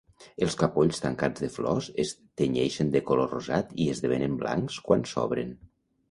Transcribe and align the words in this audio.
Els 0.43 0.55
capolls 0.59 1.01
tancats 1.01 1.41
de 1.43 1.49
flors 1.57 1.89
es 2.03 2.13
tenyeixen 2.41 2.89
de 2.95 3.01
color 3.09 3.29
rosat 3.37 3.75
i 3.83 3.87
esdevenen 3.97 4.39
blancs 4.39 4.79
quan 4.89 5.05
s'obren. 5.13 5.53